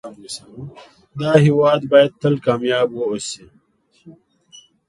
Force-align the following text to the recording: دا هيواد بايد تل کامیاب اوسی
دا 1.19 1.31
هيواد 1.43 1.81
بايد 1.91 2.11
تل 2.21 2.35
کامیاب 2.45 2.89
اوسی 3.07 3.43